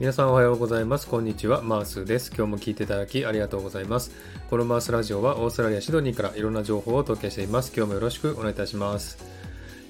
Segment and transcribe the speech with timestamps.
[0.00, 1.06] 皆さんおはようございます。
[1.06, 1.62] こんにちは。
[1.62, 2.32] マースです。
[2.36, 4.10] 今日も聞いていただきありがとうございます。
[4.50, 7.72] このマースラジオはオーストラリア・シドニーからいろんな情報をお届けしています。
[7.76, 9.18] 今日もよろしくお願いいたします。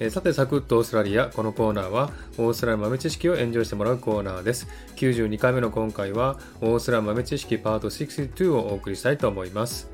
[0.00, 1.28] えさて、サクッとオーストラリア。
[1.28, 4.68] このコーナーは、オーストラリア豆知識をエンジョイしてもらうコーナーです。
[4.96, 9.88] 92回目の今回は、オーストラリア豆知識パート62をお送りしたいと思います。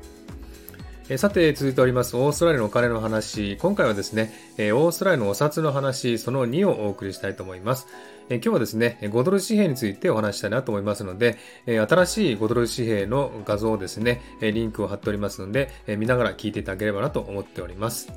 [1.17, 3.57] さて、続いております、オーストラリアのお金の話。
[3.57, 7.87] 今回はですね、オーストラリアのお札の話、その2をお送りしたいと思います。
[8.31, 18.09] え今日はですね、5ドル紙幣についてお話したいなと思いますので、え新しい5ドル紙幣の画像をですね、えリンクを貼っておりますので、え見ながら聞いていただければなと思っております。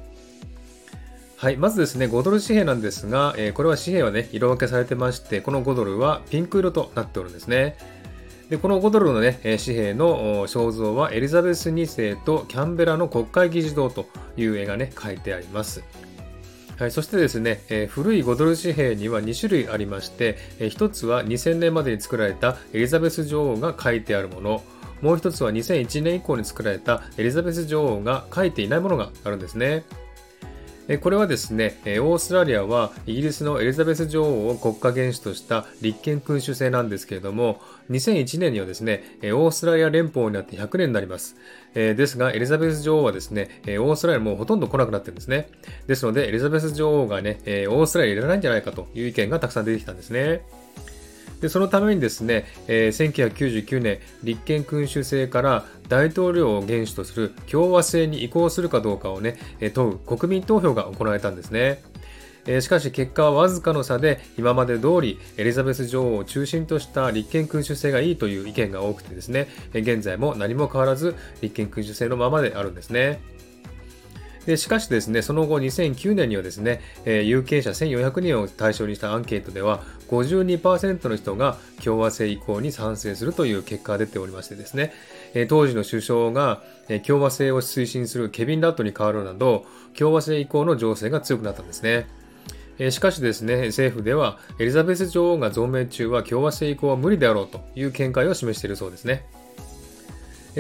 [1.37, 1.57] はい。
[1.57, 7.77] まずですね、5ドル紙幣なんですが、えこれは紙幣はね、色分けされてまして、この5ドルはピンク色となっておるんですね。
[8.51, 14.07] でこの5ドルの、ね、紙幣の肖像はエリザベス2世とキャンベラの国会議事堂と
[14.37, 15.83] いう絵が、ね、書いてあります。
[16.79, 24.65] はい、そしてですね、えー、古い5ドル紙幣には2種類ありまして、えー、1つは2000年までに作られたエリザベス女王が書いてあるもの、
[25.01, 29.85] もう1つは2001年以降に作られたエリザベス女王が書いていないものがあるんですね。
[31.01, 41.37] これはですね、オーストラリアはイギリスのエリザベス女王を国家元首とした立憲君主制なんですけれども、2001年にはですね、オーストラリア連邦になって100年になります。
[41.75, 45.49] ですが、エリザベス女王はですね、オーストラリアもうほとんど来なくなってるんですね。
[45.87, 50.43] ですので、エリザベス女王がね、オーストラリアいらないんじゃないかという意見がたくさん出てきたんですね。
[51.41, 59.37] でそのためにですね、えー、1999年、立憲君主制から大統領を元首とする共和制に移行するかどうかをね、
[59.75, 61.83] 問う国民投票が行われたんですね。
[62.61, 73.21] しかし結果はわずかの差で今まで通りエリザベス女王を中心とした立憲君主制がいいという意見が多くてですね現在も何も変わらず立憲君主制のままであるんですね。
[74.47, 84.93] でしかしですね、その後2009年にはですね、えー、有権者1400人を対象にしたアンケートでは52%の人が共和制移行に賛成するという結果が出ておりましてですね、
[85.33, 89.65] えー、当時の首相が、えー、共和制を推進するケビン・ラットに変わるなど
[89.97, 92.07] 共和制移行の情勢が強くなったんですね。
[92.91, 99.25] しかしですね、政府ではエリザベス女王が増命中は共和制移行は無理であろうという見解を示しているそうですね。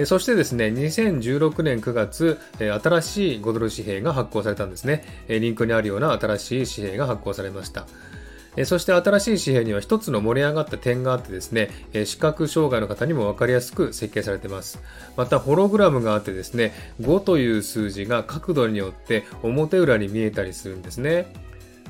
[0.06, 5.04] そしてですね、2016年9月、新しい5ドル紙幣が発行されたんですね。
[5.28, 7.86] リンクにあるような新しい紙幣が発行されました。
[8.64, 11.70] そして新しい紙幣には一つの盛り上がった点があってですね、
[12.04, 14.80] 視覚障害の方にも分かりやすく設計されています。
[15.16, 21.32] また、ホログラムがあってですね、5という数字が角度によって表裏に見えたりするんですね。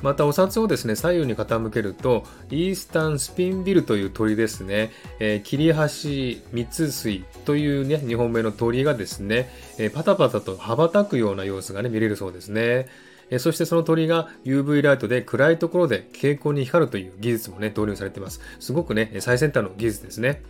[0.03, 12.87] またお札をですね、左右に傾けると、イースタンスピンビルという鳥ですね、えー、切り端三つ水というね、日本名の鳥がですね、えー、パタパタと羽ばたくような様子がね、見れるそうですね。
[13.31, 18.41] えそしてその鳥が UV ライトで暗いところで蛍光に光るという技術もね、導入されています。
[18.61, 20.43] すごくね、最先端の技術ですね。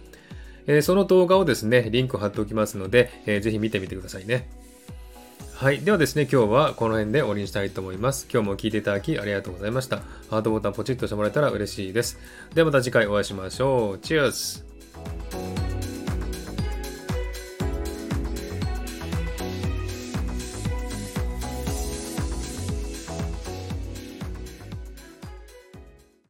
[0.66, 4.49] えその動画をですね、リンクを貼っておきますので、えー、ぜひ見てみてくださいね。
[5.56, 5.81] はい。
[5.81, 8.26] ではですね、今日はこの辺で終わりにしたいと思います。
[8.31, 9.98] 今日も聞いていただきありがとうございました。
[10.28, 12.19] ハートボタンポチッとしてもらえたら嬉しいです。
[12.54, 13.98] ではまた次回お会いしましょう。
[14.00, 14.63] チュース